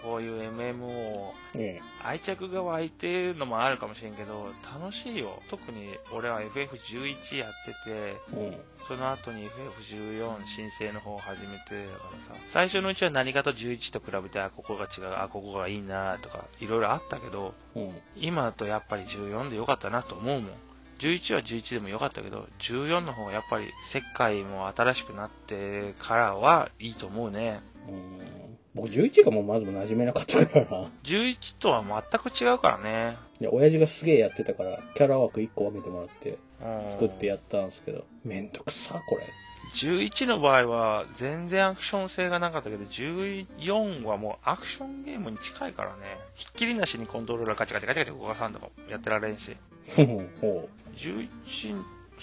[0.02, 5.42] こういう MMO、ね愛着が湧いてるのもあるかもしれんけど、楽しいよ。
[5.50, 8.56] 特に俺は FF11 やってて、うん。
[8.86, 17.94] その後に FF14 申請の方を始めて、だからさ、最初のうちは何かと11と比べて、あ、ここが違う、あ、ここがいいなとか、いろいろあったけど、うん。
[18.14, 20.50] 今だとやっぱり14でよかったなと思うもん。
[20.98, 27.60] 11は11でもよかったけど、14の方がやっぱり世界も新しくなってからはいいと思うね。
[27.88, 28.56] うん。
[28.74, 30.90] 僕11がもうまずも馴染めなかったからな。
[31.04, 33.16] 11とは全く違うからね。
[33.40, 39.26] いや、親父がすげえやってたから、キャラ枠1個分けてもらって、うん作ってやったんですけど、めんどくさ、これ。
[39.74, 46.18] 11の場合は全然アクション性がなかったけど、14はもうアクションゲームに近いからね。
[46.34, 49.56] ひっきりなしにコントローラーガチャガチャガチャガチャ動かさんとかやってられんし。
[49.94, 51.28] ほうほ11、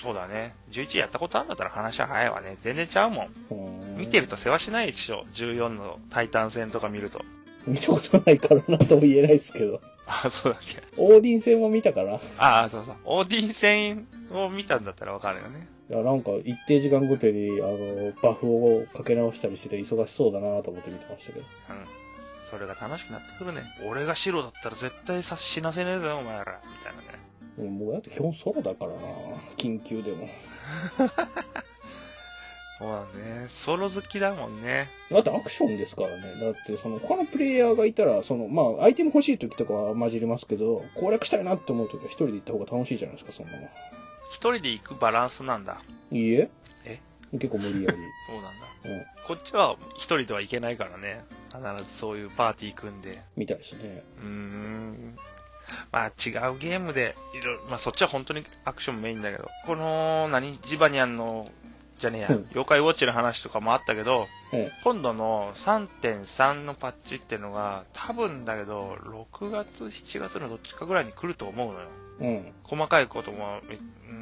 [0.01, 0.55] そうだね。
[0.71, 2.57] 11やったことあるんだったら話は早いわね。
[2.63, 3.97] 全然ちゃうもん。
[3.97, 5.25] 見てると世話しないでしょ。
[5.35, 7.21] 14のタイタン戦とか見ると。
[7.67, 9.79] 見たことないからなとも言えないですけど。
[10.05, 10.83] あ、そうだっけ。
[10.97, 12.15] オーディン戦も見たから。
[12.15, 12.95] いああ、そうそう。
[13.05, 15.67] オーディン戦を見たんだったらわかるよね。
[15.93, 21.45] や、なんか一定時間ごとに、あの、バフをかけ直したりしてて忙しそうだなと思って見てましたけど。
[21.69, 21.85] うん。
[22.49, 23.63] それが楽しくなってくるね。
[23.87, 26.61] 俺が白だったら絶対さ死なせねえぞ、お前ら。
[26.65, 27.19] みたいなね。
[27.57, 28.97] うんもうだって基本ソロだからな
[29.57, 30.27] 緊急でも。
[32.79, 33.47] そうだね。
[33.49, 34.89] ソロ好きだもんね。
[35.11, 36.39] だってアクションですからね。
[36.41, 43.69] だってその他のプレイヤーがいたら、その、まあ、アイテム欲しい時とかは混じりますけど、攻略したいなって思う時は一人で行った方が楽しいじゃないですか、そんなの。
[44.31, 45.81] 一人で行くバランスなんだ。
[46.11, 46.49] いいえ
[46.85, 46.99] え？
[47.33, 47.97] 結構無理やり。
[48.27, 48.67] そうなんだ。
[48.85, 49.05] うん。
[49.27, 51.23] こっちは一人ではいけないからね。
[51.51, 53.21] 必ずそういうパーティー組んで。
[53.37, 54.03] みたいですね。
[54.19, 55.17] うーん。
[55.91, 61.49] まあ違うゲームで、いろいろまあそっちは本当にアクションメインだけど、この、何、ジバニャンの、
[61.99, 68.97] じゃねえや、うん妖怪ウォッチの話とかもあったけど、え今度の3.3のパッチっていうのが、多分だけど、
[69.31, 71.87] 6月、7月のどっちかぐらいに来ると思うのよ。
[72.19, 72.51] え。
[72.63, 73.59] 細かいことも、
[74.07, 74.13] うー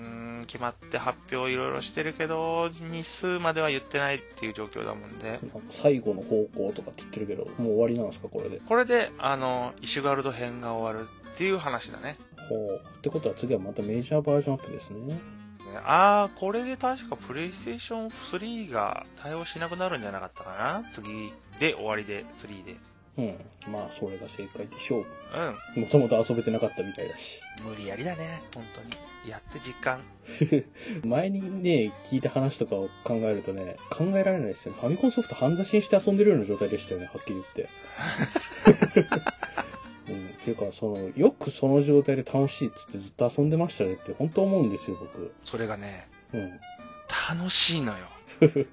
[0.42, 5.50] ん、決まって発表いろいろしてるけど、日数までは言ってないっていう状況だもんでう、ん。
[5.50, 8.60] なんか最後の方向とかって言ってるけど、もう終わりなんですか、これで。
[8.60, 12.18] これで、あの、イシュガルド編が終わるっていう話だね。
[12.50, 12.82] ほう。
[12.98, 15.00] ってことは次はまたメジャーバージョンアップですね。
[15.06, 15.20] ね
[15.84, 20.84] あー、これで確かプレイステーション3が対応しなくなるんじゃなかったかな？
[20.94, 22.76] 次で終わりで、3で。
[23.18, 23.72] うん。
[23.72, 25.06] まあ、それが正解でしょう。
[25.76, 25.84] うん。
[25.84, 27.42] もともと遊べてなかったみたいだし。
[27.64, 29.12] 無理やりだね、本当に。
[29.30, 30.02] やって実感。
[31.06, 34.80] 前にね、聞いた話とかを考えるとね、考えられないですよね。
[34.80, 37.70] ファミコンソフト半刺しにして遊んでるような状態でしたよね、はっきり言って。
[40.46, 45.34] うん、っていうか、その、よくその状態で楽しいっつってずっと遊んでましたねって本当思うんですよ、僕。
[45.44, 46.60] それがね、うん。
[47.38, 48.06] 楽しいのよ。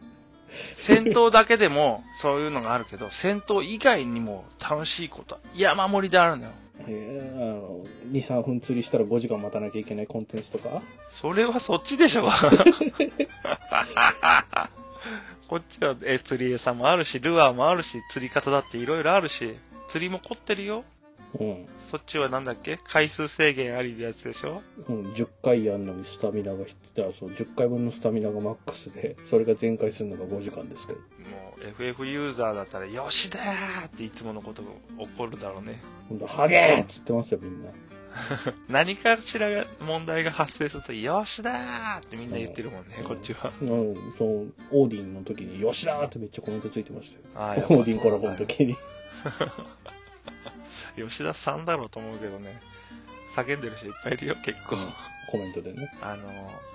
[0.77, 6.53] 戦闘だけでもそういうのがあるけど、戦闘以外にも楽しいことは山盛りであるのよ。
[6.87, 10.81] えー、あの、2、3分釣りしたら5時間待たなきゃいけないコンテンツとか？
[11.11, 12.29] それはそっちでしょ。
[15.49, 20.85] こっちはえ釣り餌もあるし、ルアーもあるし、釣り方だっていろいろあるし、釣りも凝ってるよ。
[21.39, 21.67] うん。
[21.91, 22.79] そっちはなんだっけ？
[22.85, 24.63] 回数制限ありのやつでしょ？
[24.89, 27.07] うん、10回やんのにスタミナが必要。
[27.09, 30.99] だそう10回分のスタミナがマックスでそれが全開するのが5時間ですけど。
[31.01, 31.05] も
[31.63, 35.83] う FF ユーザーだったら、よしだーっていつものことが起こるだろうね。
[36.09, 37.71] ほんとハゲーっつってますよみんな。
[38.69, 43.53] 何かしらが問題が発生すると、よしだーってみんな言ってるもんね、こっちは。
[43.61, 43.69] うん。
[44.17, 47.25] そのオーディンの時に「よしだ!」ってめっちゃコメントついてましたよ。
[47.35, 48.77] あオーディンコラボの時に
[50.97, 52.61] 吉田さんだろうと思うけどね。
[53.37, 54.77] 叫んでる人いっぱいいるよ、結構。
[55.31, 55.91] コメントでね。
[56.01, 56.29] あの、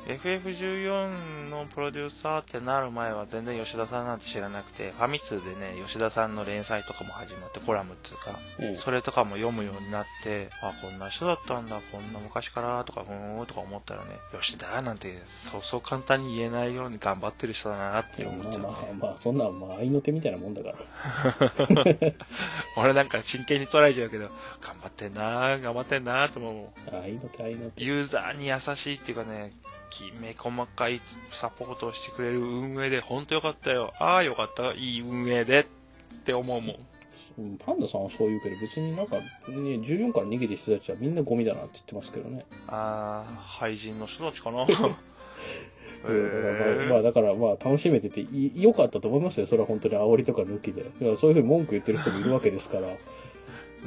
[0.08, 18.58] FF14 のプロデューサーってなる前は全然吉田さんなんて知らなくて、ファミ通でね、吉田さんの連載とかも始まって、コラムっていうか、ええそれとかも読むようになって、あ、こんな人だったんだ、こんな昔から、とか、ふーんとか思ったらね、吉田なんて、そうそう簡単に言えないように頑張ってる人だなって思っちゃう、ね。
[18.60, 20.78] まあまあ、まあ、そんなん、まあ、愛の手みたいなもんだから。
[22.78, 24.30] 俺なんか真剣に捉えちゃうけど、
[24.62, 26.96] 頑張ってんな頑張ってんなと思う。
[26.96, 27.84] 愛の手、愛の手。
[27.84, 29.53] ユーザーに優しいっていうかね、
[29.89, 31.01] きめ細かい
[31.32, 33.93] サポートをしてくれる運営で、ほんとよかったよ。
[33.99, 34.73] ああ、よかった。
[34.73, 35.62] いい運営で。
[35.62, 35.65] っ
[36.25, 36.75] て思うもん。
[37.38, 42.45] うんパンダさんはそう言うけど、別になんか、ね、14から逃げてる人たちはみんなゴミだなって言ってますけどね。
[42.67, 44.65] ああ、廃人の人たちかな。
[44.65, 44.89] まあ、
[46.89, 49.47] まあ、だからまあ、楽しめててい良かったと思いますよ。
[49.47, 50.86] それは本当に煽りとか抜きで。
[51.15, 52.88] そういうふうに文句言ってる人もいるわけですから、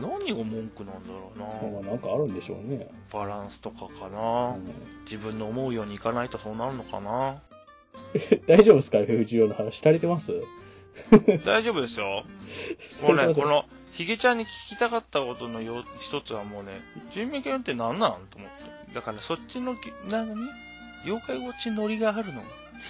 [0.01, 1.45] 何が文句なんだろうな。
[1.47, 2.89] まあ、なんかあるんでしょうね。
[3.13, 4.51] バランスとかかうな。
[4.57, 4.63] ん
[5.05, 7.41] 自分の思うようにいかないとそうなるのかな。
[8.47, 10.33] 大丈夫ですか ?FF14 の話足りてます？
[11.45, 12.25] 大丈夫ですよ。
[13.03, 16.81] もうね、この、ヒゲちゃんに聞きたかったことのよ一つはもうね、
[17.13, 18.27] 人命犬って何なん？
[18.31, 18.51] と思っ
[18.89, 18.95] て。
[18.95, 20.35] だからそっちのき、なに
[21.05, 22.43] 妖怪ウォッチノリがあるの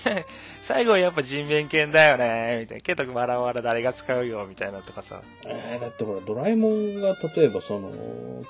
[0.67, 2.81] 最後はやっぱ人面犬だよねみたいな。
[2.83, 5.23] けど、わらわら誰が使うよみたいなとかさ。
[5.47, 7.91] えー、だってほら、ドラえもんが例えばその、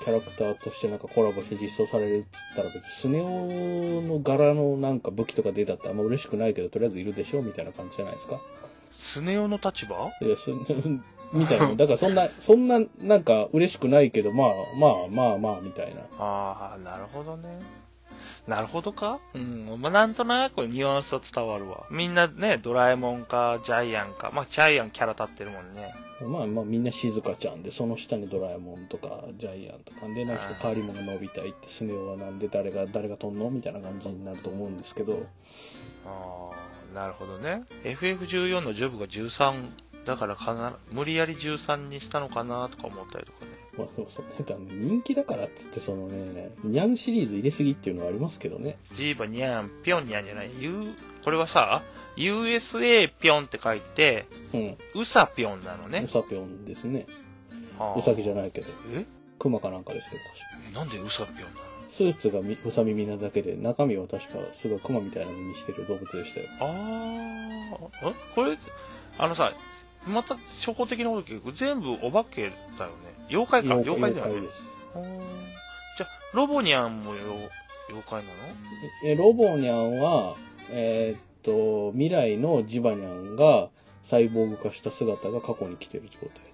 [0.03, 8.39] キャラクターとしてなんかコラボして実装されるっつったら別にスネ夫の柄のなんか武器とか出たってあんま嬉しくないけど、とりあえずいるでしょみたいな感じじゃないですか。
[8.91, 10.11] スネ夫の立場？
[10.21, 10.51] いや、す、
[11.31, 11.75] みたいな。
[11.75, 16.01] だからそんな、 そんな、なんか嬉しくないけど、まあ、まあ、まあ、まあ、みたいな。
[16.17, 17.59] ああ、なるほどね。
[18.47, 19.19] なるほどか？
[19.33, 19.77] うん。
[19.79, 21.85] まあ、なんとなくニュアンスは伝わるわ。
[21.91, 24.31] みんなね、ドラえもんか、ジャイアンか。
[24.33, 25.93] まあ、ジャイアンキャラ立ってるもんね。
[26.19, 33.51] まあまあみんな静香ちゃんで、その下にドラえもんとかジャイアンとかで、なんか変わり者伸びたいって、スネ夫はなんで誰が、誰が飛んの？
[33.51, 35.27] みたいな感じになると思うんですけど、
[36.07, 37.65] ああ、なるほどね。
[37.83, 39.69] FF14 のジョブが13
[40.07, 43.51] だからかな、無理やり13にしたのかなとか思ったりとかね。
[43.77, 48.77] まあでもそなんか人気だからっつってそのね、ニャンシリーズ入れすぎっていうのはありますけどね。
[48.93, 50.51] ジーバニャン、ピョンニャンじゃない。
[50.59, 50.93] U、
[51.23, 51.83] これはさ、
[52.15, 54.77] USA ピョンって書いて、うん。
[54.95, 56.07] ウサピョンなのウね。
[56.07, 57.05] サピョンですね。
[57.77, 59.05] はあウサギじゃないけど、え？
[59.37, 61.67] クマかなんかですけど、確かえなんでウサピョンなの？
[61.89, 66.47] スーツがみウサ耳なだけで、中身は確かすごいクマみたいな耳してる動物でしたよ。
[66.61, 68.15] あー、え？
[68.33, 68.57] これ、
[69.19, 69.53] あのさ、
[70.07, 73.27] また初歩的なこと聞く全部お化けだよね。
[73.29, 74.41] 妖怪か、妖怪だよね。
[74.41, 74.61] です。
[75.97, 77.23] じゃあ、ロボニャンもよ
[77.89, 78.35] 妖怪なの？
[79.03, 80.35] え、ロボニャンは、
[80.71, 83.69] えーっと、未来のジバニャンが
[84.03, 86.46] サイボーグ化した姿が過去に来てる状態です。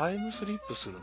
[0.00, 0.94] タイムスリップする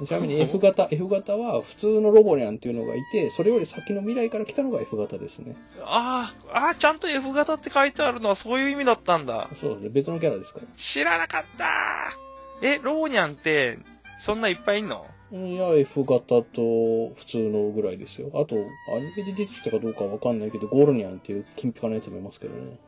[0.00, 0.06] の？
[0.06, 5.54] ちなみに F 型、F 型は普通のロボニャンっていうのがいて、それより先の未来から来たのが F 型ですね。
[5.84, 9.50] あー、あー、ちゃんと F 型って書いてあるのはそういう意味だったんだ。
[9.60, 10.66] そうで、別のキャラですから。
[10.78, 11.68] 知らなかった
[12.62, 13.78] え、ローニャンって、
[14.20, 15.04] そんないっぱいいんの？
[15.30, 16.42] いや、F 型と
[17.14, 18.30] 普通のぐらいですよ。
[18.32, 22.78] あと、アニメで出てきたかどうかわかんないけど、ゴールニャンっていう金ピカのやつもいますけどね。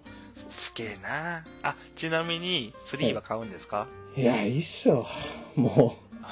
[0.51, 5.07] すげえなあ、ちなみに、3は買うんですか、いや、いいっすよ。
[5.55, 5.97] も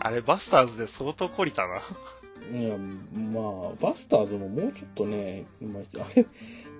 [0.00, 1.80] あれ、バスターズで相当懲りたな。
[2.52, 2.56] う。
[2.56, 6.26] いや、まあ、バスターズももうちょっとね、まあ、あれ、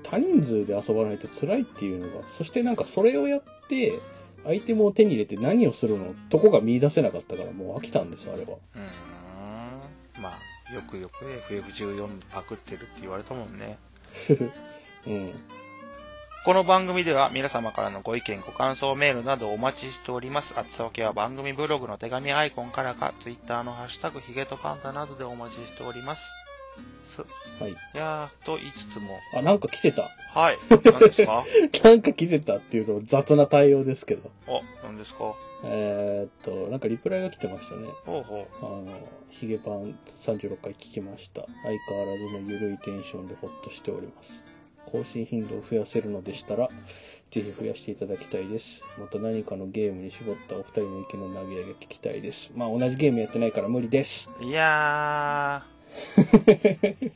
[0.02, 3.98] 多人数で遊ばないと辛いっていうのが、そしてなんかそれをやって、
[4.46, 8.58] アイテムを手に入れて何をするのとこが見出せなかったからもう飽きたんです、あれは。
[8.74, 8.80] うー
[10.18, 10.22] ん。
[10.22, 13.78] まあ、よくよく FF14 パクってるって言われたもんね。
[15.06, 15.32] うん。
[16.44, 20.52] この番組では皆様からのご意見、ご感想、メールなどお待ちしております。
[20.56, 26.22] あつ先は番組ブログの手紙アイコンからか、ツイッターのハッシュタグヒゲとパンダなどでお待ちしております。
[27.16, 27.20] す
[27.62, 27.72] はい。
[27.72, 30.10] いやー、と言いつつも、あ、なんか来てた。
[30.34, 30.58] はい。
[30.84, 31.44] 何ですか？
[31.88, 34.30] なんか来てたっていうの雑な対応ですけど。
[34.46, 35.34] お、何ですか？
[35.66, 37.88] えー、っと、なんかリプライが来てましたね。
[38.04, 41.46] ほうほあの、ヒゲパン36回聞きました。
[41.62, 44.44] 相変わらずの緩いテンションでホッとしております。
[44.94, 46.68] 更新頻度を増やせるのでしたら、
[47.32, 48.84] ぜひ増やしていただきたいです。
[48.96, 52.52] また何かのゲームに絞ったお二人の意見の投げ上げ聞きたいです。
[52.54, 54.30] まあ同じゲームやってないから無理です。
[54.40, 54.44] う。
[54.44, 57.10] いやー、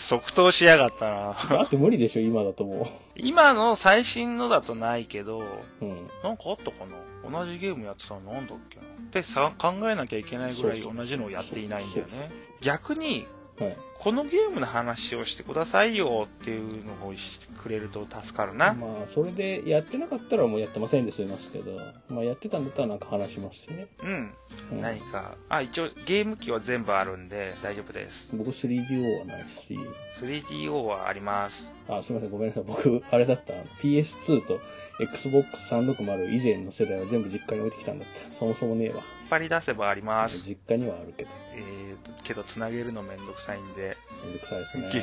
[0.08, 1.58] 即答しやがったな。
[1.58, 5.42] だって無理でしょ、今だとも今の最新のだとないけど、う。
[5.82, 6.08] うん。
[6.24, 6.96] なんかあったかな？
[7.30, 8.82] 同じゲームやってたのなんだっけな？
[8.84, 12.30] ってさ考えなきゃいけないぐらい同じのをやっていないんだよね。
[12.62, 13.26] 逆に、
[13.58, 13.76] はい。
[14.00, 18.72] このゲームの話をしてくださいよっていうのをしてくれると助かるな。
[18.72, 21.72] まあ、それでやってなかったらもうやってませんで済みますけど、
[22.08, 23.88] まあ、やってたんだったらなんか話しますしね。
[24.04, 24.32] うん。
[24.70, 25.36] うん何か。
[25.48, 28.36] あ、一応ゲーム機は全部あるんで大丈夫です。
[28.36, 29.78] 僕 3DO はないし、
[30.20, 31.70] 3DO はあります。
[31.88, 32.64] あ、すみません、ごめんなさい。
[32.64, 33.54] 僕、あれだった。
[33.82, 34.60] PS2 と
[35.00, 38.36] Xbox360 以前の世代は全部実家に置いてきたんだった。
[38.36, 38.96] そもそもねえわ。
[38.96, 40.38] 引っ張り出せばあります。
[40.38, 43.87] 実家にはあるけど、えー、けど繋げるのめんどくさいんで。
[44.24, 44.90] めんどくさいですね。
[44.92, 45.02] ゲ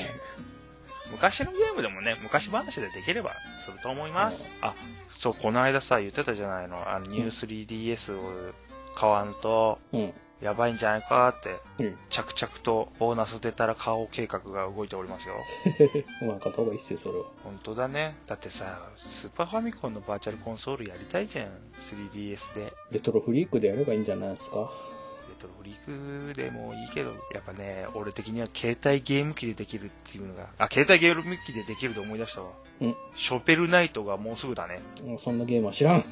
[1.11, 3.33] 昔のゲームでもね、昔話でできれば
[3.65, 4.43] すると思います。
[4.61, 4.73] あ、
[5.19, 6.89] そう、この間さ、言ってたじゃないの。
[6.89, 8.53] あの、ニュー 3DS を
[8.95, 10.13] 買わんと、うん。
[10.41, 11.97] やばいんじゃないかって、うん。
[12.09, 15.35] 着々とボーナス出たら買おう計画が動いておりますよ。
[16.27, 17.25] まあ、買った方がいいっすよ、それは。
[17.43, 18.17] 本当だね。
[18.27, 21.47] だってさ、スーパーファミコンのバーチャルコンソールやりたいじゃん。
[22.11, 22.73] 3DS で。
[22.91, 24.69] レトロフリークでやればいいんじゃないですか。
[25.45, 32.49] レトロフリークでもいいけど、やっぱね、俺的には携帯ゲーム機でできるっていうのが、あ、携帯ゲーム機でできると思い出したわ。
[32.81, 34.81] うんショペルナイトがもうすぐだね。
[35.05, 36.03] もうそんなゲームは知らん。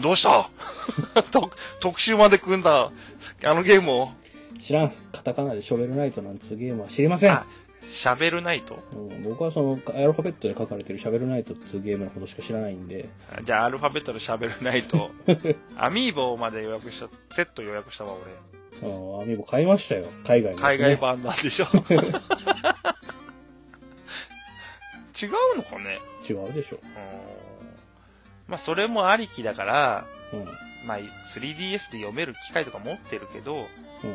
[0.00, 0.48] どうした？
[1.32, 2.92] 特特集まで組んだ、
[3.44, 4.08] あのゲームを？
[4.60, 4.92] 知らん。
[5.12, 7.44] カタカナでショベルナイトなんつうゲームは知りませんあ。、
[7.92, 8.78] シャベルナイト？
[8.92, 13.08] うん、僕はそのアルファベットで書かれてるシャベルナイトっていうゲームのことしか知らないんで、
[13.42, 15.10] じゃあ、アルファベットのシャベルナイト。
[15.76, 18.22] アミーボまで予約した、セット予約したわ、俺。
[18.82, 18.86] う
[19.18, 20.06] ん、アミーボ買いましたよ。
[20.26, 20.60] 海外ね。
[20.62, 21.66] 海外版なんでしょ？
[25.20, 26.00] 違うのかね？
[26.28, 26.78] 違うでしょ。
[26.82, 26.90] うん
[28.48, 30.44] まあ、それもありきだから、うん。
[30.86, 30.98] まあ、
[31.34, 33.66] 3DS で読める機械とか持ってるけど、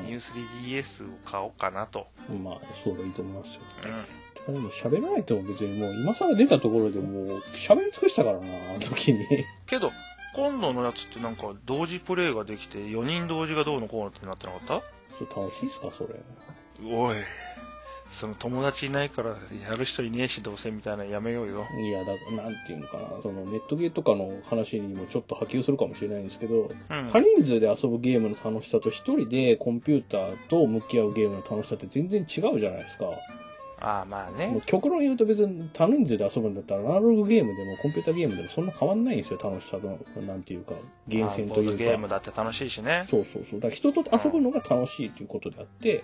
[0.05, 2.07] ニュー 3DS を買おうかなと。
[2.29, 2.43] うん。
[2.43, 3.61] まあ、そうがいいと思いますよ。
[4.47, 4.53] うん。
[4.53, 9.25] でも喋らないと別にもう今更出たところでもう喋り尽くしたからな、あの時に。
[9.65, 9.91] けど、
[10.37, 14.83] 今度のやつってなんか同時プレイができて、4人同時がどうのこうのってなってなかっ
[15.17, 16.09] それ楽しいっすか、それ。
[16.09, 17.15] たおい。
[18.11, 21.65] その友達いないからやる人いねえしどうせみたいなのやめようよ。
[21.81, 22.13] いや、だ
[22.43, 27.09] なんていうのかな、そのネットゲーとかの話にもちょっと波及するかもしれないんですけど、うん。
[27.11, 33.05] 多人数で遊ぶゲームの楽しさと一人でコンピューターと向き合うゲームの楽しさって全然違うじゃないですか。
[33.79, 34.61] ああ、まあもうね。
[34.65, 40.73] 極論言うと別に多人数で遊ぶんだったらアナログゲームでもコンピューターゲームでもそんな変わんないんですよ、楽しさの、なんていうか、
[41.07, 41.83] 厳選とまあボードいうか。
[41.83, 43.05] ゲームだって楽しいしね。
[43.09, 43.59] そうそうそう。
[43.59, 46.03] だから人と遊ぶのが楽しいということであって、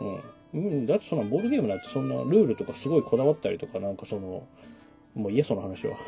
[0.00, 0.22] ううん。
[0.54, 4.46] うん、だってそんなボードゲームなんてそんなルールとかすごいこだわったりとかなんかその、
[5.14, 5.96] もういいや、その話は。